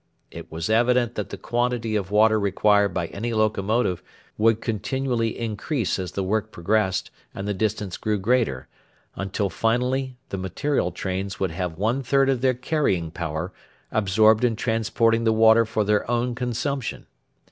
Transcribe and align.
It 0.31 0.51
was 0.51 0.67
evident 0.67 1.13
that 1.13 1.29
the 1.29 1.37
quantity 1.37 1.95
of 1.95 2.09
water 2.09 2.39
required 2.39 2.91
by 2.91 3.05
any 3.09 3.33
locomotive 3.33 4.01
would 4.35 4.59
continually 4.59 5.37
increase 5.37 5.99
as 5.99 6.13
the 6.13 6.23
work 6.23 6.51
progressed 6.51 7.11
and 7.35 7.47
the 7.47 7.53
distance 7.53 7.97
grew 7.97 8.17
greater, 8.17 8.67
until 9.15 9.47
finally 9.47 10.17
the 10.29 10.37
material 10.39 10.91
trains 10.91 11.39
would 11.39 11.51
have 11.51 11.77
one 11.77 12.01
third 12.01 12.31
of 12.31 12.41
their 12.41 12.55
carrying 12.55 13.11
power 13.11 13.53
absorbed 13.91 14.43
in 14.43 14.55
transporting 14.55 15.23
the 15.23 15.31
water 15.31 15.67
for 15.67 15.83
their 15.83 16.09
own 16.09 16.33
consumption. 16.33 17.05